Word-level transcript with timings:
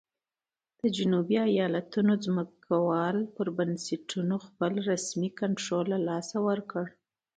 د 0.79 0.81
جنوبي 0.97 1.37
ایالتونو 1.51 2.13
ځمکوالو 2.25 3.23
پر 3.35 3.47
بنسټونو 3.57 4.35
خپل 4.45 4.71
رسمي 4.91 5.29
کنټرول 5.39 5.85
له 5.93 5.99
لاسه 6.09 6.37
ورکړ. 6.47 6.85